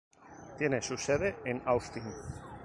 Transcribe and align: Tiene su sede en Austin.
Tiene 0.57 0.81
su 0.81 0.97
sede 0.97 1.35
en 1.45 1.61
Austin. 1.63 2.01